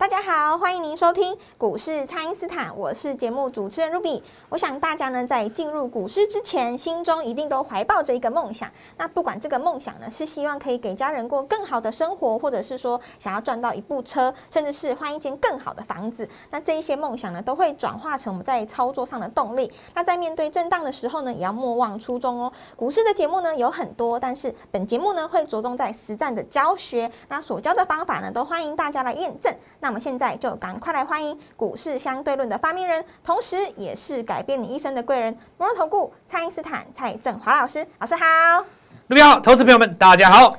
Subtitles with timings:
[0.00, 4.22] 大家好，欢迎您收听股市蔡因斯坦，我是节目主持人 Ruby。
[4.48, 8.66] 我想大家呢在进入股市之前，心中一定都怀抱着一个梦想。
[8.96, 19.70] 那不管这个梦想呢是希望可以给家人过更好的生活，或者是说想要赚到一部车，甚至是换一间更好的房子，那这一些梦想呢都会转化成我们在操作上的动力。
[19.92, 22.50] 那在面对震荡的时候呢，也要莫忘初衷哦。
[22.74, 29.54] 股市的节目呢有很多，但是本节目呢会着重在实战的教学，那所教的方法呢都欢迎大家来验证。
[29.78, 37.84] 那我们现在就赶快来欢迎股市相对论的发明人，同时也是改变你一生的贵人——摩尔投顾蔡因斯坦蔡振华老师。
[37.98, 38.64] 老师好，
[39.08, 40.56] 各位好，投资朋友们大家好。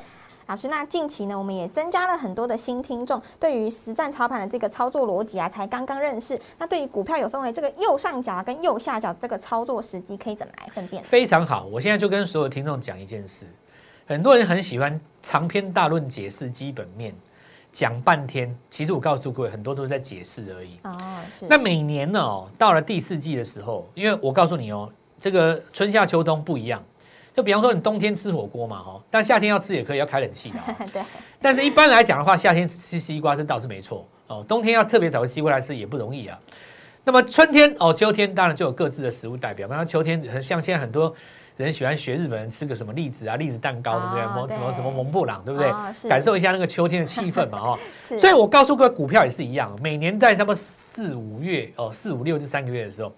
[0.48, 6.38] 老师，那近期呢，我们也增加了很多的新听众，对于实战操盘的这个操作逻辑啊，才刚刚认识。
[6.58, 11.02] 那对于股票有分为这个右上角跟右下角这个操作时机，可以怎么来分辨？
[11.06, 13.46] 非常好，我现在就跟所有听众讲一件事，
[14.06, 17.16] 很多人很喜欢长篇大论解释基本面。
[17.72, 20.80] 讲半天，其实我告诉各位，很多都是在解释而已。
[20.84, 20.98] 哦，
[21.32, 21.46] 是。
[21.50, 26.84] 那每年呢，哦，到了第四季的时候，因为我告诉你哦，这个春夏秋冬不一样。
[27.34, 30.60] 就比方说，你冬天吃火锅嘛，哈，但夏天要吃也可以，要开冷气的。
[30.92, 31.02] 对。
[31.42, 34.44] 但是一般来讲的话，夏天吃西瓜是倒是没错哦。
[34.48, 36.38] 冬天要特别找个西瓜来吃也不容易啊。
[37.06, 39.68] 那么春天哦，秋天当然就有各自的食物代表。
[39.70, 41.16] 那秋天像现在很多。
[41.58, 44.26] 人喜欢学日本人吃个什么栗子啊，栗子蛋糕，对不对？
[44.26, 45.70] 蒙什么什么蒙布朗，对不对？
[46.10, 47.80] 感受一下那个秋天的气氛嘛， 哈。
[48.02, 53.14] 所以我告诉各位，股票也是一样，每年在什么四五月哦，四五六这三个月的时候，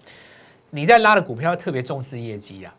[0.69, 2.73] 你在拉的股票特别重视业绩啊。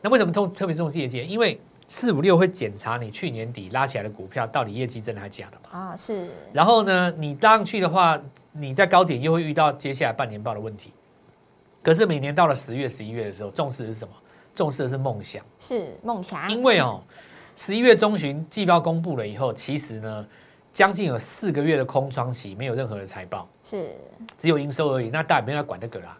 [0.00, 1.22] 那为什么特特别重视业绩？
[1.22, 5.78] 因为四五六会检查你去年底拉起来的股票到底业绩真的还是假的嘛。
[5.78, 6.30] 啊，是。
[6.52, 8.18] 然后呢，你拉上去的话，
[8.52, 10.92] 你在高点又会遇到接下来半年报的问题。
[11.82, 14.14] 可是每年到了十月、十一月的时候，重视的是什么？
[14.54, 16.50] 重视的是梦想，是梦想。
[16.50, 17.00] 因为哦，
[17.56, 20.26] 十一月中旬季报公布了以后，其实呢，
[20.72, 23.94] 将近有四个月的空窗期，没有任何的财报，是
[24.38, 25.10] 只有营收而已。
[25.10, 26.16] 那大家不要管那个啦，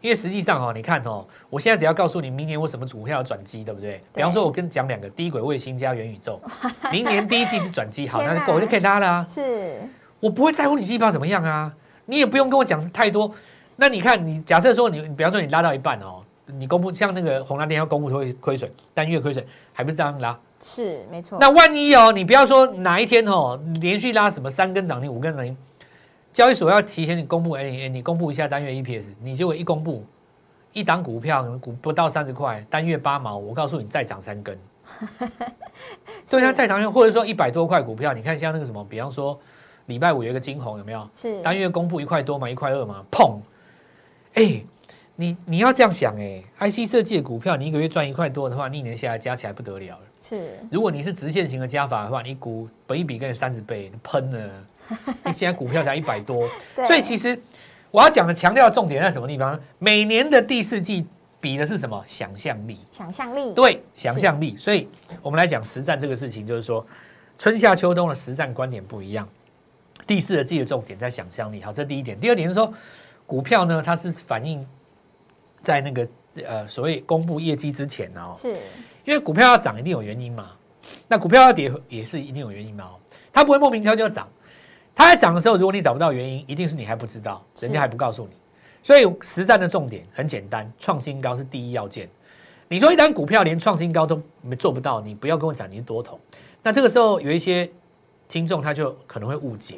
[0.00, 4.00] 因为实际上哦，你看哦，我现在只要告诉你明年我什么股票要转机，对不对？
[4.14, 6.40] 比方说，我跟讲两个低轨卫星加元宇宙，
[6.90, 9.26] 明年第一季是转机，好，那我就可以拉了啊。
[9.28, 9.80] 是，
[10.20, 11.74] 我不会在乎你季报怎么样啊，
[12.06, 13.32] 你也不用跟我讲太多。
[13.76, 16.21] 那你看，你假设说你，比方说你拉到一半哦。
[16.46, 20.38] 你公布像那个红蓝电要公布会亏损，单月亏损还不是这样拉？
[20.60, 21.38] 是没错。
[21.40, 25.56] 那万一哦，你不要说哪一天哦，连续拉什么三根涨停、五根涨停，
[26.32, 30.04] 交易所要提前你公布，哎哎，你公布一下单月 EPS，你结果一公布，
[30.72, 34.58] 一档股票可能股不到三十块，单月八毛，我告诉你再涨三根。
[36.28, 39.38] 对，像再涨或者说一百多块股票，你看像那个什么，比方说
[39.86, 41.08] 礼拜五有一个金红有没有？
[41.14, 43.38] 是单月公布一块多嘛，一块二嘛，砰，
[44.34, 44.64] 哎。
[45.16, 50.04] 你你要这样想哎，IC 设计的股票，你一个月赚一块多的话，你一年下来加起来不得了了。
[50.22, 54.50] 是，如果你是直线型的加法的话，你股本一比跟你三十倍，喷了。
[55.26, 56.48] 你现在股票才一百多，
[56.86, 57.38] 所以其实
[57.90, 59.58] 我要讲的强调重点在什么地方？
[59.78, 61.06] 每年的第四季
[61.40, 62.02] 比的是什么？
[62.06, 62.78] 想象力。
[62.90, 63.52] 想象力。
[63.54, 64.56] 对，想象力。
[64.56, 64.88] 所以
[65.20, 66.84] 我们来讲实战这个事情，就是说
[67.38, 69.28] 春夏秋冬的实战观点不一样。
[70.06, 71.62] 第四季的重点在想象力。
[71.62, 72.18] 好，这第一点。
[72.18, 72.72] 第二点是说
[73.26, 74.66] 股票呢，它是反映。
[75.62, 76.08] 在那个
[76.44, 78.50] 呃所谓公布业绩之前呢，是，
[79.04, 80.50] 因为股票要涨一定有原因嘛，
[81.06, 82.90] 那股票要跌也是一定有原因嘛，
[83.32, 84.28] 它不会莫名其妙就涨，
[84.94, 88.36] 它在涨的时候，如果你找不到原因，一定是你还不知道，人家还不告诉你，
[88.82, 92.08] 所以实战的重点很简单，创新高是第一要件。
[92.68, 96.18] 你说一单股票连创新高都没做不到，你不要跟我讲你是多头，
[96.62, 97.70] 那这个时候有一些
[98.28, 99.76] 听众他就可能会误解，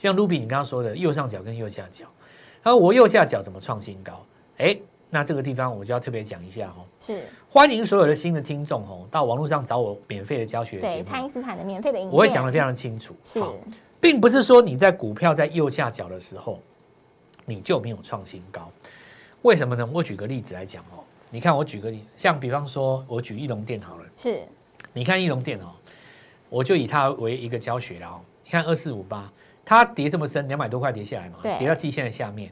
[0.00, 2.04] 像 Ruby 你刚刚说的右上角跟右下角，
[2.62, 4.26] 他说我右下角怎么创新高？
[4.58, 4.76] 哎。
[5.14, 10.78] 那这个地方我就要特别讲一下哦，是欢迎所有的新的听众哦，到网络上找我免费的教学。
[10.78, 13.14] 对，蔡因斯坦的免费的音我会讲的非常清楚。
[13.22, 13.38] 是，
[14.00, 16.58] 并不是说你在股票在右下角的时候，
[17.44, 18.72] 你就没有创新高。
[19.42, 19.86] 为什么呢？
[19.92, 24.38] 我举个例子来讲哦，你看我举个例，像比方说我举翼龙电好了，是，
[24.94, 25.74] 你看翼龙电哦，
[26.48, 28.18] 我就以它为一个教学了哦。
[28.46, 29.30] 你看二四五八，
[29.62, 32.50] 它跌这么深，两百多块跌下来嘛，跌到季线的下面。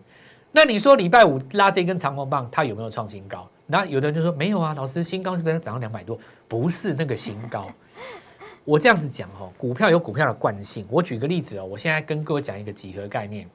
[0.52, 3.48] 那你说礼拜五拉这一根长红棒，它有没有创新高？
[3.66, 6.18] 那有的人就说没有啊，老师新高是不是涨到两百多？
[6.48, 7.68] 不是那个新高，
[8.64, 10.84] 我这样子讲哦，股票有股票的惯性。
[10.90, 13.48] 我举个例子哦，我现在跟各位讲一个几何概念。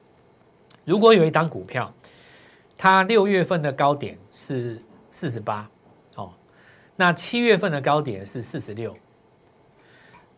[0.86, 1.92] 如果有一档股票，
[2.78, 5.68] 它六月份的高点是四十八，
[6.14, 6.32] 哦，
[6.96, 8.96] 那七月份的高点是四十六，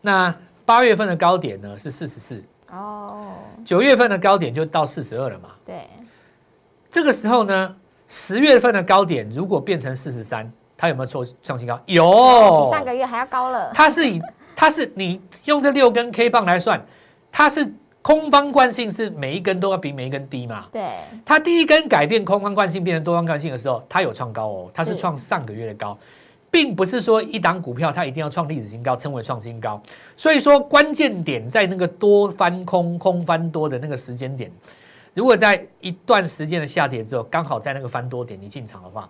[0.01, 0.35] 那
[0.65, 3.33] 八月份的高点呢是四十四，哦，
[3.63, 5.51] 九月份的高点就到四十二了嘛？
[5.65, 5.87] 对。
[6.91, 7.75] 这个时候呢，
[8.07, 11.79] 十月份的高点如果变成四十三，它有没有创创新高？
[11.85, 13.71] 有，比上个月还要高了。
[13.73, 14.21] 它是以
[14.55, 16.83] 它是你用这六根 K 棒来算，
[17.31, 17.73] 它是。
[18.01, 20.65] 空方惯性是每一根都要比每一根低嘛？
[20.71, 20.81] 对。
[21.25, 25.95] 它第一根改变空方惯性变成多方惯性的时候，它有创高哦，它是创上个月的高，
[26.49, 29.79] 并不是说一档股票它一定要创历史新高，称为创新高。
[30.15, 34.49] 所以说关键点在那个多翻空、空翻多的那个时间点。
[35.13, 39.09] 如果在一段时间的下跌之后，刚好在那个翻多点你进场的话，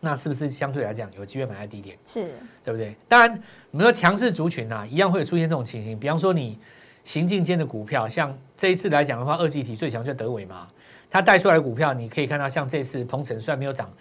[0.00, 1.96] 那是不是相对来讲有机会买在低点？
[2.04, 2.34] 是，
[2.64, 2.94] 对不对？
[3.08, 6.58] 当然，我们说强势族群啊，一样会出现这种情形，比方说你。
[7.06, 10.66] 行进间的股票，像这一次来讲的话，二级体最强就德伟嘛，
[11.10, 13.92] 它带出来的股票，你可以看到，像这次鹏程虽然没有涨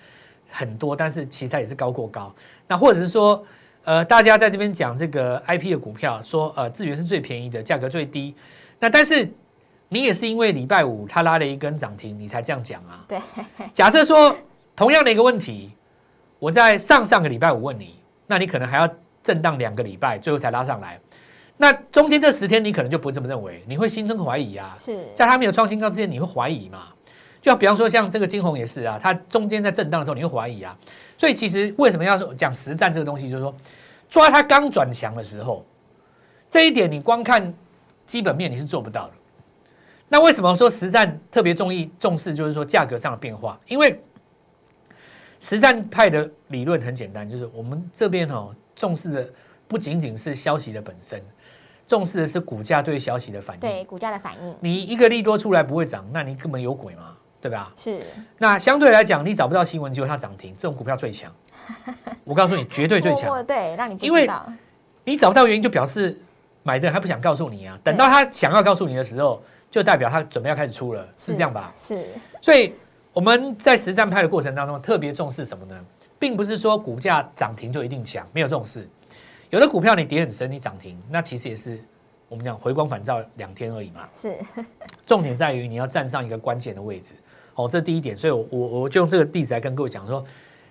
[0.49, 2.33] 很多，但是其实它也是高过高。
[2.65, 3.45] 那或者是说，
[3.83, 8.33] 呃，大家在这边讲这个 I P 的股票，说呃资源是最便宜的，价格最低。
[8.79, 9.29] 那但是
[9.93, 13.05] 你也是因为礼拜五它拉了一根涨停，你才这样讲啊？
[13.07, 13.19] 对。
[13.75, 14.35] 假设说
[14.75, 15.71] 同样的一个问题，
[16.39, 17.93] 我在上上个礼拜五问你，
[18.25, 18.89] 那你可能还要
[19.21, 20.99] 震荡两个礼拜，最后才拉上来。
[21.57, 24.73] 那中间这十天，你可能就不会这么认为，你会心生怀疑啊。
[24.75, 26.87] 是，在它没有创新高之前，你会怀疑嘛？
[27.39, 30.75] 就比方说像这个金红也是啊，它中间在震荡的时候，你会怀疑啊。
[31.19, 33.55] 所以其实为什么要说讲实战这个东西，就是说
[34.09, 35.63] 抓它刚转强的时候，
[36.49, 37.53] 这一点你光看
[38.07, 39.13] 基本面你是做不到的。
[40.09, 43.59] 那为什么说实战特别重意重视，就是说价格上的变化？
[43.67, 43.99] 因为
[45.39, 49.29] 实战派的理论很简单，就是我们这边哦重视的
[49.67, 51.21] 不仅仅是消息的本身。
[51.85, 54.55] 重视的是股价对消息的反应，对股价的反应。
[54.61, 57.73] 你一个利多出来不会涨，那你根本有鬼嘛，对吧？
[57.75, 58.01] 是。
[58.37, 61.29] 那相对来讲，你找不到新闻，结果它涨停，这种股票最强。
[62.23, 63.45] 我告诉你，绝对最强。
[63.45, 64.25] 对，让你因为
[65.03, 66.17] 你找不到原因，就表示
[66.63, 67.77] 买的人还不想告诉你啊。
[67.83, 71.73] 等到他想要告诉你的时候，就代表他准备要开始出了，是这样吧？
[71.75, 72.05] 是。
[72.39, 72.75] 所以
[73.11, 75.75] 我们在实战派的过程当中，特别重视什么呢？
[76.19, 78.87] 并不是说股价涨停就一定强，没有这种事。
[79.49, 81.83] 有的股票你跌很深，你涨停，那其实也是
[82.29, 84.07] 我们讲回光返照两天而已嘛。
[84.15, 84.37] 是，
[85.07, 87.15] 重点在于你要站上一个关键的位置。
[87.55, 90.23] 哦，这第一点，所以我我我就用这个例子来跟各位讲说，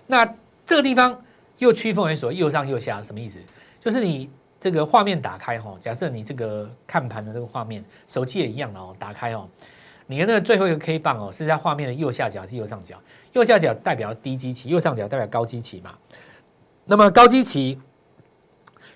[0.07, 0.25] 那
[0.65, 1.21] 这个地方
[1.57, 3.37] 又区分为所谓右上右下什么意思？
[3.81, 4.29] 就是你
[4.63, 9.45] 这个画面打开哈，假设你这个看盘的这个画面，手机也一样哦，打开哦，
[10.07, 12.95] 你的那个最后一个 K 棒哦是在画面的右下角还是右上角？
[13.33, 15.93] 右下角代表低基期，右上角代表高基期嘛。
[16.85, 17.79] 那么高基期。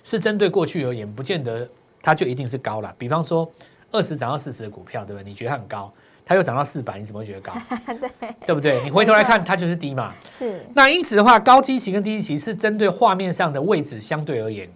[0.04, 1.68] 是针对过去而言，不见得
[2.00, 2.94] 它就一定是高了。
[2.96, 3.46] 比方说，
[3.90, 5.28] 二十涨到四十的股票，对不对？
[5.28, 5.92] 你觉得很高，
[6.24, 7.52] 它又涨到四百，你怎么会觉得高？
[8.18, 8.82] 对，对不对？
[8.84, 10.14] 你回头来看，它就是低嘛。
[10.30, 10.64] 是。
[10.74, 14.66] 那因此的话，高基期跟低基期是针对画面上的位置相对而言。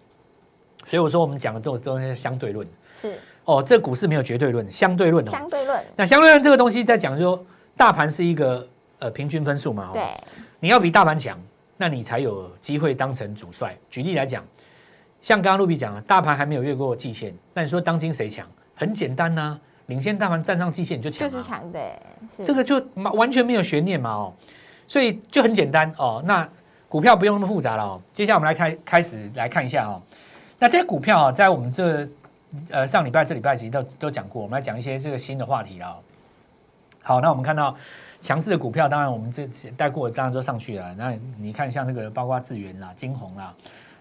[0.85, 2.67] 所以我说，我们讲的这种东西是相对论。
[2.95, 3.19] 是。
[3.45, 5.25] 哦，这股市没有绝对论，相对论。
[5.27, 5.85] 相对论。
[5.97, 7.45] 那相对论这个东西在讲说，
[7.77, 8.67] 大盘是一个
[8.99, 9.91] 呃平均分数嘛。
[9.93, 10.03] 对。
[10.61, 11.39] 你要比大盘强，
[11.77, 13.77] 那你才有机会当成主帅。
[13.91, 14.45] 举例来讲。
[15.21, 18.45] 像刚刚露比讲啊，大盘还没有越过季线，那你说当今谁强？
[18.75, 19.57] 很简单呐，
[19.87, 21.29] 领先大盘站上季线你就强。
[21.29, 21.81] 就是强的，
[22.29, 24.35] 是这个就完全没有悬念嘛哦，
[24.89, 26.21] 所以就很简单哦。
[26.25, 26.49] 那
[26.89, 28.03] 股票不用那么复杂了哦。
[28.13, 30.03] 接下来我们来开开始来看一下哦。
[30.63, 32.09] 那这些股票啊，在我们这
[32.71, 35.97] 呃上礼拜、这礼拜其实都都讲过，我们来讲一些这个新的话题啊。
[37.03, 37.77] 好，那我们看到
[38.21, 39.45] 强势的股票，当然我们这
[39.77, 40.95] 带过，当然都上去了。
[40.95, 43.53] 那你看像这个包括智源啦、金红啦。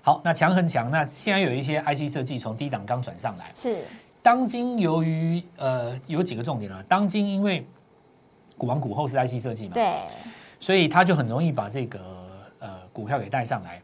[0.03, 0.91] 好，那强很强。
[0.91, 3.49] 那现在有一些 IC 设计从低档刚转上来。
[3.55, 3.83] 是。
[4.21, 7.65] 当今由于呃有几个重点了，当今因为
[8.55, 9.95] 股王股后是 IC 设计嘛，对，
[10.59, 11.99] 所以它就很容易把这个
[12.59, 13.81] 呃股票给带上来。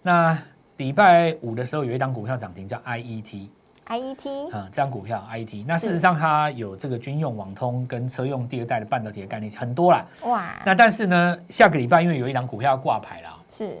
[0.00, 0.38] 那
[0.76, 3.48] 礼拜五的时候有一档股票涨停叫 IET。
[3.86, 4.50] IET。
[4.50, 5.64] 啊，这张股票 IET。
[5.66, 10.04] 那事实上它有这个军用网通跟车用第二代的半导体的概念很多啦。
[10.22, 10.54] 哇。
[10.64, 13.28] 那但是呢，下个礼拜因为有一档股票要挂牌了。
[13.50, 13.78] 是。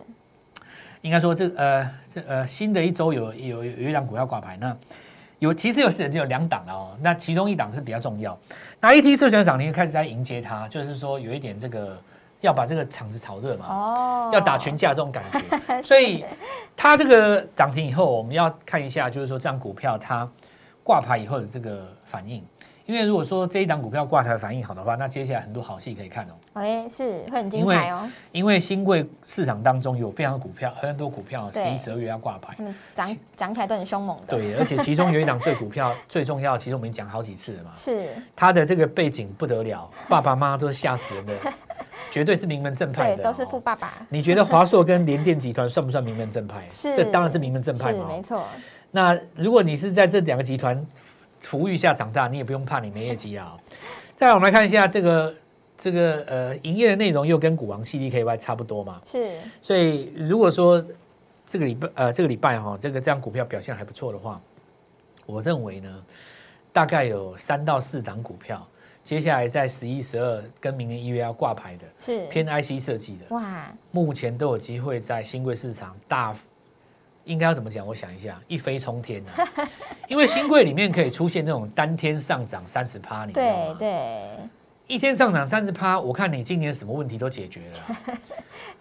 [1.02, 4.74] 应该说，这呃这呃新的一周有有有一档股票挂牌，那
[5.38, 8.38] 有其实有是有两档了哦，那其中一档是比较重要。
[8.80, 12.00] 那 A T 社群涨停开始在迎接它，就是说有一点这个
[12.44, 15.80] 要把这个场子炒热嘛，哦，要打群架这种感觉。
[15.82, 16.22] 所以
[16.76, 20.28] 它这个涨停以后，我们要看一下，就是说这张股票它
[20.82, 22.44] 挂牌以后的这个反应，
[22.84, 26.32] 因为如果说这一档股票挂牌反应好的话，那接下来很多好戏可以看哦。
[26.52, 28.06] 哎，是会很精彩哦。
[28.30, 32.54] 因为新贵市场当中有非常股票，很多股票十一、十二月要挂牌，
[32.92, 34.36] 涨涨起来都很凶猛的。
[34.36, 37.70] 对，而且其中有一档最股票 最重要，其实我们讲好几次了嘛。
[37.74, 41.34] 是它的这个背景不得了，爸爸妈妈都是吓死人的，
[42.10, 43.94] 绝对是名门正派的，都是富爸爸。
[44.08, 46.66] 你觉得华硕跟联电集团算不算名门正派？
[46.68, 48.44] 是， 这当然是名门正派嘛，没错。
[48.90, 50.86] 那如果你是在这两个集团。
[51.40, 53.54] 福裕下长大，你也不用怕你没业绩啊。
[54.16, 55.34] 再来，我们来看一下这个
[55.76, 58.98] 这个呃营业的内容，又跟股王 CDKY 差不多嘛。
[59.04, 59.28] 是。
[59.60, 60.82] 所以如果说
[61.46, 64.40] 这个礼拜呃这个礼拜哈，这个这样股票表现还不错的话，
[65.26, 66.02] 我认为呢，
[66.72, 68.66] 大概有三到四档股票，
[69.04, 73.36] 接下来在十一、十二跟明年一月要挂牌的，是偏 IC 设计的。
[73.36, 73.70] 哇。
[73.90, 76.34] 目前都有机会在新贵市场大。
[77.24, 77.86] 应该要怎么讲？
[77.86, 79.48] 我想一下，一飞冲天啊！
[80.08, 83.76] 因为新贵里面可以出现那种单天上涨三十趴，你知道吗？
[83.78, 84.38] 对对，
[84.86, 87.96] 一天上涨三十趴，我看你今年什么问题都解决了。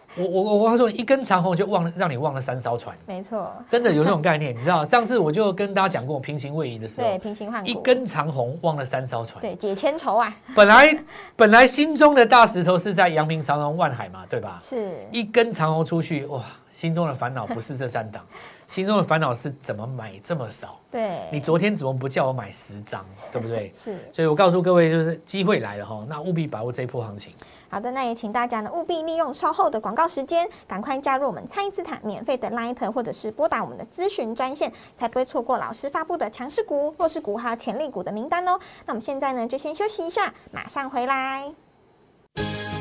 [0.01, 4.86] 我 我我我说一根长虹就忘了让你忘了三艘船，没错，真的有这种概念，你知道？
[4.86, 10.34] 上次我就跟大家讲过平行位移的时候，对平行换一根长虹忘了三艘船，对解千愁啊！
[10.55, 10.98] 本来
[11.36, 14.58] 本来心中的大石头是在阳明长虹万海嘛，对吧？
[14.62, 16.43] 是一根长虹出去，哇！
[16.84, 18.22] 心中的烦恼不是这三档，
[18.68, 20.78] 心中的烦恼是怎么买这么少？
[20.92, 23.06] 对，你昨天怎么不叫我买十张？
[23.32, 23.72] 对不对？
[23.74, 27.32] 是，所以我告诉各位，就是机会来了哈，那务必把握这一波行情。
[27.70, 38.60] 好的，那也请大家呢务必利用稍后的广告时间，赶快加入我们蔡因斯坦免费的 Line 或者是拨打我们的咨询专线，才不会错过老师发布的强势股、弱势股还有潜力股的名单哦。
[38.86, 41.50] 那我们现在呢就先休息一下，马上回来。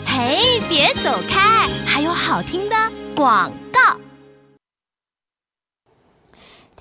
[0.04, 2.76] 嘿，别走开，还有好听的
[3.14, 3.52] 广。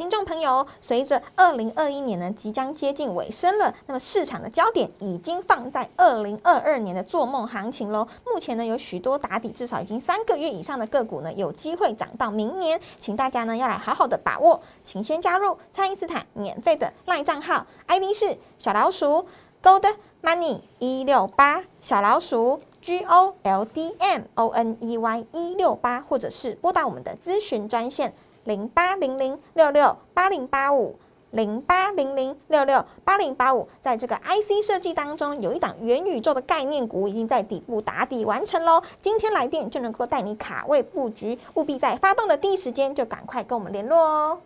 [0.01, 8.07] 听众朋友，随着二零二一年呢即将接近尾声了，那么市场的焦点已经放在二零二二年的做梦行情喽。
[8.25, 14.59] 目前呢有许多打底至少已经三个月以上的个股呢，有机会涨到明年，请大家呢要来好好的把握。
[14.83, 19.27] 请先加入蔡因斯坦免费的赖账号，ID 是小老鼠
[19.61, 19.85] Gold
[20.23, 28.11] Money 一六八，小老鼠 G O L D M O N E Y 一六八，或者是拨打我们的咨询专线。
[28.43, 30.95] 零八零零六六八零八五，
[31.29, 38.81] 零八零零六六八零八五，在这个 IC 设计当中，有一档元宇宙的概念股已经在底部打底完成喽。
[38.99, 44.39] 今天来电就能够带你卡位布局，务必在发动的第一时间就赶快跟我们联络哦。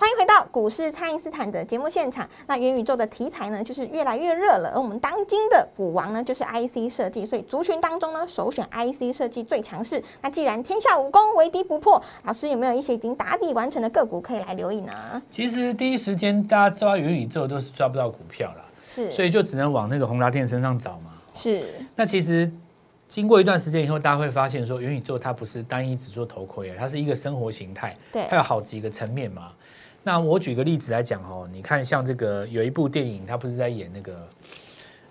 [0.00, 2.26] 欢迎回到股市，蔡因斯坦的节目现场。
[2.46, 4.70] 那元宇宙的题材呢，就是越来越热了。
[4.72, 7.26] 而我们当今的股王呢，就是 IC 设计。
[7.26, 10.00] 所以族群当中呢，首选 IC 设计最强势。
[10.22, 15.20] 那既然天下武功，唯敌不破，老师有没有一些已经打底完成的个股可以来留意呢？
[15.32, 21.10] 其实第一时间大家抓元宇宙都是抓不到股票了，是，所以就只能往那个宏达电身上找嘛。
[21.34, 21.74] 是。
[21.96, 22.48] 那其实
[23.08, 29.50] 经过一段时间以后，大家会发现说，元宇宙它不是单一只做头盔，它是一个生活形态，对，它有好几个层面嘛。
[30.08, 34.28] 那我举个例子来讲哦，你看像这个有一部电影，他不是在演那个，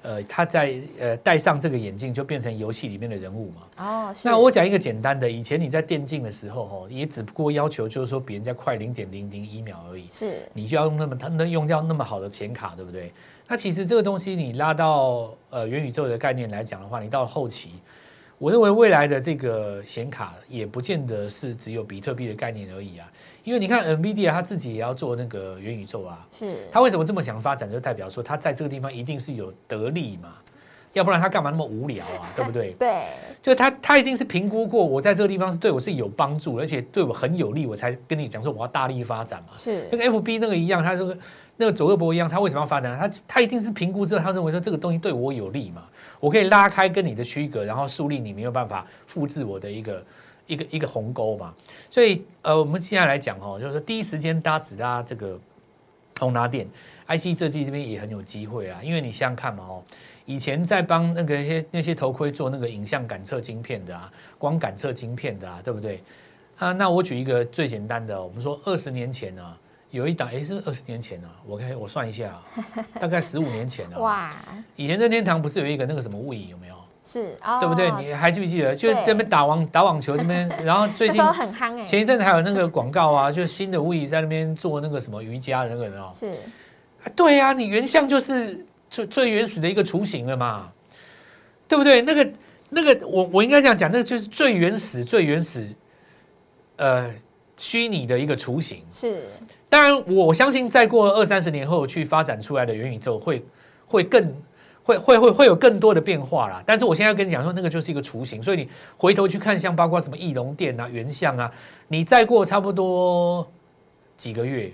[0.01, 3.61] 呃，他在呃戴上这个眼镜就变成游戏里面的人物嘛。
[3.77, 10.09] 哦，那我讲一个简单的，以前你在电竞的时候哦，也只不过要求就是说比人家快零点零零一秒而已。
[10.09, 13.13] 是，你就要用那么他能用掉那么好的显卡，对不对？
[13.47, 17.73] 那其实这个东西你拉到呃元宇宙的概念来讲的话，你到后期。
[18.39, 23.11] 我认为未来的这个显卡也不见得是只有比特币的概念而已啊，
[23.43, 30.35] 因为你看 NVIDIA 它自己也要做那个元宇宙啊，是它为什么这么想发展，就代表说它在这个地方一定是有得利嘛，
[30.93, 32.73] 要不然它干嘛那么无聊啊，对不对？
[32.77, 33.05] 对，
[33.41, 41.17] 就它它一定是评估过我在这个地方是对我是有帮助，而且对我很有利，我才跟你讲说我要大力发展嘛，是跟 FB 那个一样，它这个
[41.55, 42.95] 那个佐克伯一样，它为什么要发展？
[42.99, 45.83] 它它一定是评估之后，他认为说这个东西对我有利嘛。
[46.19, 50.05] 我可以拉开跟你的区隔，然后树立你没有办法复制我的一个
[50.47, 51.53] 一个一个鸿沟嘛。
[51.89, 55.39] 所以呃，我们接下来讲哦，就是说第一时间搭只搭这个
[56.15, 56.67] 通拉电
[57.07, 58.79] IC 设计这边也很有机会啊。
[58.81, 59.83] 因为你想想看嘛哦，
[60.25, 66.03] 以前在帮那个些那些头盔做那个影像感测晶片的啊，光感测晶片的啊，对不对？
[66.57, 69.57] 啊，那我举一个最简单的，我们说二十年前呢。
[69.91, 72.37] 有一档，哎，是二十年前啊，我看我算一下，
[72.99, 73.99] 大概十五年前了。
[74.01, 74.33] 哇！
[74.75, 76.75] 以前任天堂不是有一个那个什么物椅有没有？
[77.03, 77.89] 是，对不对？
[77.91, 78.75] 你还记不记得？
[78.75, 81.85] 就这边打网打网球这边，然后最 近很夯哎。
[81.85, 86.11] 前一阵子还有那个广告啊，就是新的物椅在那边做那个什么瑜伽的那个人哦。
[86.13, 86.35] 是，
[87.15, 90.69] 对呀，你原像就是最最原始的一个雏形了嘛，
[91.65, 92.01] 对不对？
[92.01, 92.29] 那个
[92.69, 95.69] 那个，我我应该这样讲，那个就是最原始最原始，
[96.75, 97.09] 呃。
[97.57, 98.83] 虚拟的一个雏形。
[98.89, 99.23] 是，
[99.69, 103.43] 当然我相信再过二三十年后去发展出来的元宇宙会
[103.85, 104.33] 会更
[104.83, 106.63] 会会会会有更多的变化啦。
[106.65, 111.51] 但是我现在跟你讲说，那个就是一个雏形，所以你回头去看，像包括什么翼龙店啊、原像啊，
[111.87, 113.45] 你再过差不多
[114.15, 114.71] 几个月。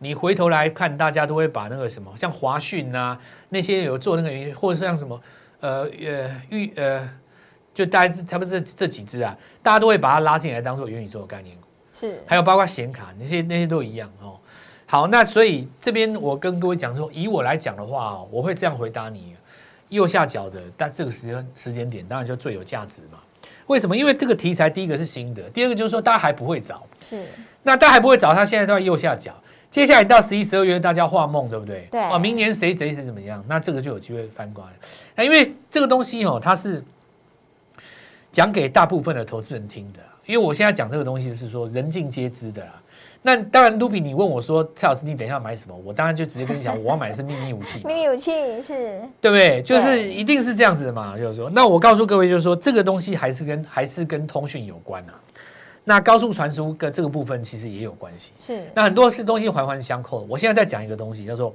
[0.00, 3.18] 你回头来看，大家都会把那个什么，像华讯啊
[3.48, 5.20] 那些有做那个，或者是像什么，
[5.58, 7.10] 呃呃玉呃，
[7.74, 11.67] 就大概是差不多这这几只啊，大家都会把它拉进来当做元宇宙的概念股。
[11.98, 14.36] 是，还有包括显卡那些那些都一样哦。
[14.86, 19.34] 好，那所以这边我跟各位讲说，以我来讲的话，我会这样回答你：
[19.88, 23.18] 右下角的，但这个时间时间点当然就最有价值嘛。
[23.66, 23.96] 为什么？
[23.96, 26.86] 因为这个题材第一个是新的，第二个就是说大家还不会找。
[27.00, 27.26] 是，
[27.62, 29.34] 那大家还不会找，它现在都在右下角。
[29.70, 31.86] 接下来到十一、十二月，大家画梦，对不对？
[31.90, 32.00] 对。
[32.00, 33.44] 啊，明年谁谁谁怎么样？
[33.46, 34.66] 那这个就有机会翻关。
[35.14, 36.82] 那因为这个东西哦，它是
[38.32, 40.00] 讲给大部分的投资人听的。
[40.28, 42.82] 因为我现在讲这个东西是说人尽皆知的啦。
[43.22, 45.74] 那当然，卢比，你问我说，蔡老师，你等一下买什么？
[45.84, 47.80] 我当然就直接跟你讲，我要买的是秘密武器。
[47.84, 49.62] 秘密武器是，对不对？
[49.62, 51.16] 就是一定是这样子的嘛。
[51.16, 55.14] 就是说，那我告诉各位，就是说，这个东西还是跟还是跟通讯有关啊。
[55.82, 58.70] 那高速传输跟这个部分其实也有关系，是。
[58.74, 60.26] 那很多是东西环环相扣。
[60.28, 61.54] 我现在在讲一个东西，叫做，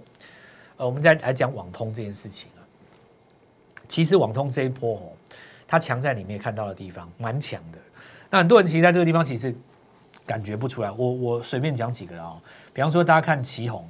[0.78, 2.60] 呃，我们在来讲网通这件事情啊。
[3.88, 5.06] 其实网通这一波哦，
[5.68, 7.78] 它强在里面看到的地方蛮强的。
[8.34, 9.56] 那很多人其实在这个地方其实
[10.26, 10.90] 感觉不出来。
[10.90, 12.42] 我我随便讲几个哦，
[12.74, 13.88] 比方说大家看旗红，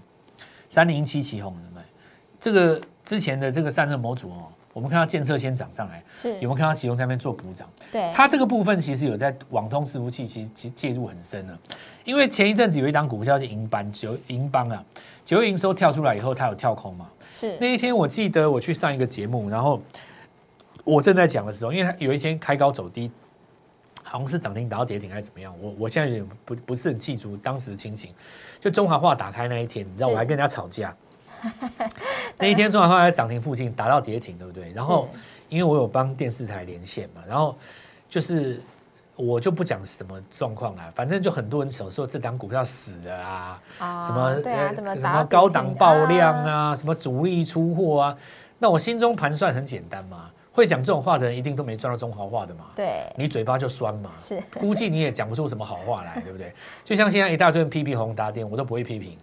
[0.68, 1.56] 三零七旗红？
[2.42, 4.50] 这个之前的这个散热模组哦。
[4.74, 7.70] 我们看到建设先涨上来，是有没有看到旗红在那边做补涨？
[7.90, 11.58] 对，它这个部分其实有在网通伺服器，其实其介入很深了。
[12.04, 14.84] 因为前一阵子有一档股票是银邦九银邦啊，
[15.24, 17.08] 九月营收跳出来以后，它有跳空嘛？
[17.34, 19.80] 是那一天我记得我去上一个节目，然后
[20.84, 23.12] 我正在讲的时候，因为它有一天开高走低，
[24.14, 25.56] 好像是涨停打到跌停还是怎么样？
[25.60, 28.14] 我我现在有点不不是很记住当时的情形。
[28.62, 30.96] 就中华化打开那一天，你知道我还跟人家吵架。
[32.38, 34.72] 那一天中华化在涨停附近打到跌停，对不对？
[34.72, 35.10] 然后
[35.50, 37.58] 因为我有帮电视台连线嘛，然后
[38.08, 38.62] 就是
[39.16, 48.18] 我就不讲什么状况了，反正就很多人想说这档股票死了啊，什么什么高档爆量啊，什么主力出货啊，
[48.60, 56.54] 那我心中盘算很简单嘛，会讲这种话的人一定都没赚到中华话的嘛，对，你嘴巴就酸嘛，是，估计你也讲不出什么好话来，对不对？
[56.86, 59.18] 就像现在一大堆人批评宏达电，我都不会批评。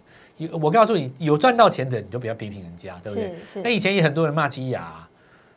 [0.51, 3.63] 我告诉你，有赚到钱的你就不要批评人家，对不对？
[3.63, 5.07] 那以前也很多人骂基雅，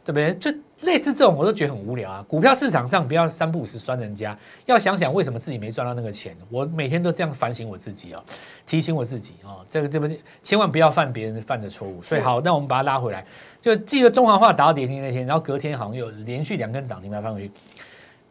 [0.04, 0.34] 对不对？
[0.34, 2.24] 就类似这种，我都觉得很无聊啊。
[2.28, 6.36] 股票市场上不要三不五时酸人家，要想想为什么自己没赚到那个钱。
[6.48, 8.22] 我每天都这样反省我自己啊，
[8.66, 12.00] 提醒我自己啊，这个这边千万不要犯别人犯的错误。
[12.02, 13.26] 所以好，那我们把它拉回来，
[13.60, 17.52] 就记得中华化打到跌停那天，然后隔天好像有连续两根涨停板翻回去，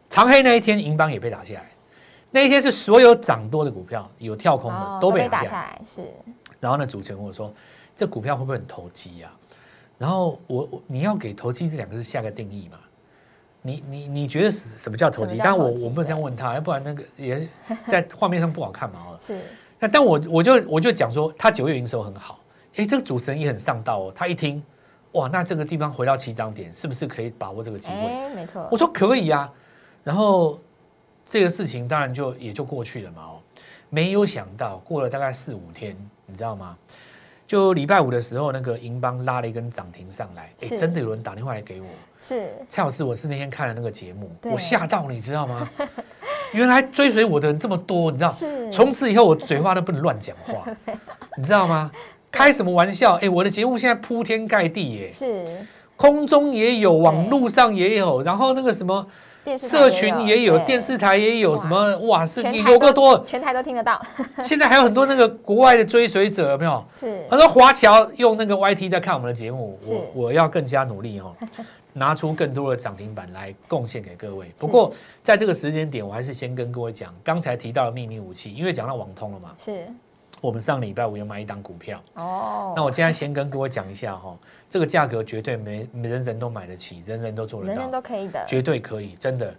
[0.10, 1.70] 长黑那一天，银邦也被打下来。
[2.32, 6.02] 那一天是所有涨多的股票有跳空的都被打下来，是。
[6.60, 7.54] 然后呢，主持人问我说
[7.96, 9.32] ：“这股票会不会很投机呀？”
[9.98, 12.78] 然后我我你要给投机这两个字下个定义嘛？
[13.62, 15.38] 你你你觉得什么叫投机？
[15.38, 17.48] 但我我不能这样问他，要不然那个也
[17.88, 19.00] 在画面上不好看嘛。
[19.20, 19.40] 是。
[19.80, 22.40] 那但我我就我就讲说，他九月营收很好。
[22.76, 24.14] 哎，这个主持人也很上道哦。
[24.16, 24.62] 他一听，
[25.14, 28.08] 哇，那这个地方回到起涨点，是不是可以把握这个机会？
[28.08, 28.68] 哎，没错。
[28.72, 29.52] 我说可以啊。
[30.04, 30.60] 然后。
[31.26, 33.40] 这个事情当然就也就过去了嘛哦，
[33.90, 36.78] 没有想到过了大概四五天，你知道吗？
[37.46, 41.88] 就礼拜五的时候，那个银邦拉了一根涨停上来，哎，真的有人打电话来给我，
[42.20, 45.70] 是蔡老师，我是那天看了那个节目，我吓到了，你知道吗？
[46.54, 48.30] 原来追随我的人这么多，你知道？
[48.30, 50.66] 是，从此以后我嘴话都不能乱讲话，
[51.38, 51.92] 你知道吗？
[52.32, 53.16] 开什么玩笑？
[53.16, 55.46] 哎，我的节目现在铺天盖地，耶，是，
[55.98, 59.08] 空中也有，网络上也有，然后那个什么。
[59.58, 62.26] 社群也有，电视台也有，什么哇？
[62.26, 64.02] 是有个多，全台都听得到。
[64.44, 66.84] 现在还有很多那个国外的追随者，有没有？
[66.96, 69.78] 是很多华侨用那个 YT 在看我们的节目。
[69.86, 71.36] 我我要更加努力哦，
[71.94, 74.52] 拿出更多的涨停板来贡献给各位。
[74.58, 79.52] 不过在这个时间点，我还是先跟各位讲，刚才提到的秘密武器，因为讲到网通了嘛。
[79.58, 79.88] 是。
[80.44, 82.04] 我们上礼拜五有买一档股票。
[82.16, 82.74] 哦。
[82.76, 84.38] 那我今天先跟各位讲一下哈。
[84.70, 89.56] 这个价格绝对没人人都买得起，人人都做得到，人人都可以的，绝对可以，真的。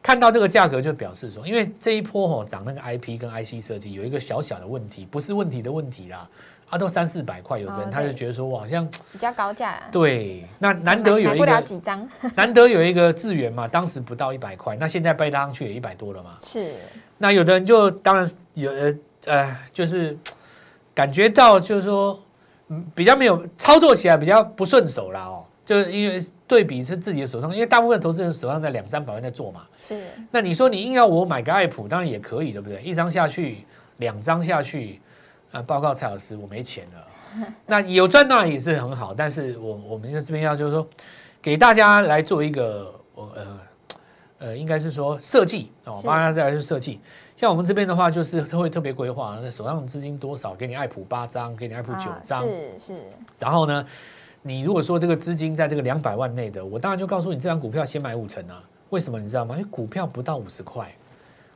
[0.00, 6.28] 看到这个价格就表示说，因为这一波吼涨那个 IP 跟 IC 设计有一个小小的问题，不是问题的问题啦，
[6.68, 9.82] 啊都三四百块，有的人他就觉得说我好像比较高价。
[9.90, 16.36] 对，那难得有一个几张，难得有一个资源嘛，当时不到一百块，那现在被拉上去也一百多了嘛。
[16.38, 16.74] 是。
[17.18, 18.94] 那有的人就当然有呃
[19.26, 20.16] 呃，就是
[20.94, 22.18] 感觉到就是说。
[22.96, 29.62] 比较没有操作起来比较不顺手啦哦，就是因为对比是自己的手上，因为大部分投资人手上在两三百万在做嘛。
[29.80, 30.08] 是。
[30.32, 32.82] 那你说你硬要我买个爱普，当然也可以，对不对？
[32.82, 33.58] 一张下去，
[33.98, 35.00] 两张下去，
[35.52, 37.46] 啊，报告蔡老师，我没钱了。
[37.66, 40.84] 那有赚到也是很好，但是我我们在这边要就是说，
[41.40, 43.58] 给大家来做一个，我呃
[44.38, 46.98] 呃，应该是说设计哦，帮大家再来去设计。
[47.36, 52.94] 像我们这边的话，就是会特别规划，那手上资金多少，给你爱普八张，给你爱普九张，是是。
[53.38, 53.86] 然后呢，
[54.40, 58.62] 你如果说这个资金在这个两百万内的，我当然就告诉你，这张股票先买五成啊。
[58.88, 59.54] 为什么你知道吗？
[59.54, 60.90] 因为股票不到五十块，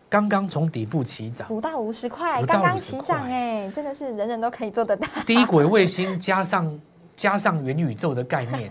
[0.09, 5.09] 刚刚从底部起涨，不到五十块，刚刚起涨，哎，真的是人人都可以做得到。
[5.25, 6.79] 低轨卫星加上
[7.17, 8.71] 加上元宇宙的概念。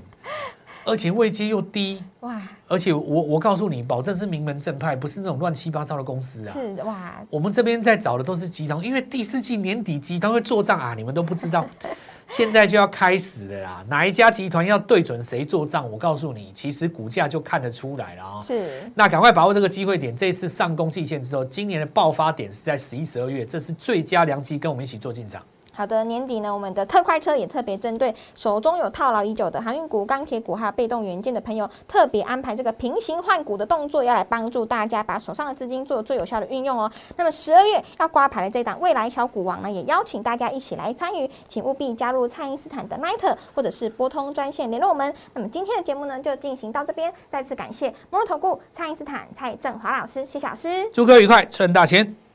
[0.86, 2.42] 而且位阶又低哇！
[2.68, 6.52] 而且我我告诉你，保证是名门正派，不是那种乱七八糟的公司啊！
[6.52, 7.22] 是哇！
[7.30, 11.65] 我们这边在找的都是集团，因为第四季年底集团会做账啊，你们都不知道，
[12.28, 13.86] 现在就要开始了啦！
[13.88, 15.89] 哪一家集团要对准谁做账？
[15.92, 18.42] 我告诉你，其实股价就看得出来了啊！
[18.42, 25.42] 是，那赶快把握这个机会点，这次上攻季线之后，今年的爆发点是在十一、十二月，这是最佳良机，跟我们一起做进场。
[25.80, 36.92] 好的，年底呢，我们的特快车也特别针对手中有套牢已久的航运股、钢铁股还有被动元件的朋友，特别安排这个平行换股的动作，要来帮助大家把手上的资金做最有效的运用哦。
[37.15, 45.15] 那么十二月要挂牌的这档未来小股王呢，也邀请大家一起来参与，请务必加入蔡因斯坦的 Night 或者是拨通专线联络我们。
[45.34, 52.29] 那么今天的节目呢，就进行到这边，再次感谢摩尔投顾蔡因斯坦蔡振华老师谢老师，祝各位愉快，赚大钱。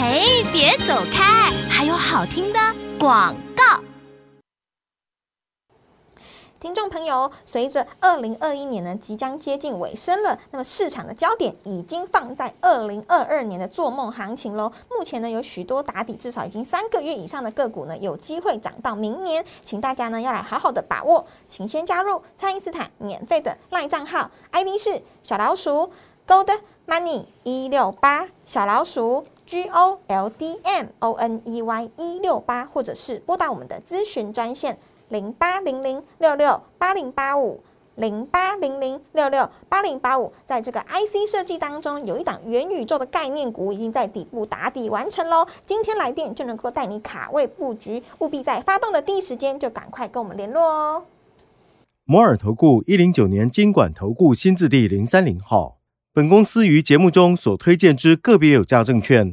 [0.00, 2.60] 嘿，别走开，还有好听的
[3.00, 3.80] 广告。
[6.60, 14.70] 听众朋友，随着二零二一年呢即将接近尾声了，那么市场的焦点已经放在二零二二年的做梦行情喽。
[14.88, 21.26] 目前呢有许多打底至少已经三个月以上的个股呢，有机会涨到明年，请大家呢要来好好的把握。
[21.48, 25.90] 请先加入蔡因斯坦免费的赖账号，ID 是小老鼠
[26.24, 26.56] Gold
[26.86, 29.26] Money 一六八小老鼠。
[29.48, 37.62] G O L D M O N E Y 一六八，或者是拨打我们的咨询专线零八零零六六八零八五
[37.94, 40.30] 零八零零六六八零八五。
[40.44, 45.46] 在这个 IC 设计当中，有一档元宇宙的概念股已经在底部打底完成喽。
[45.64, 51.04] 今天来电就能够带你卡位布局，务必在发动的第一时间就赶快跟我们联络哦。
[52.04, 55.76] 摩尔投顾一零九年经管投顾新字第零三零号。
[56.14, 59.32] 本公司于节目中所推荐之个别有价证券，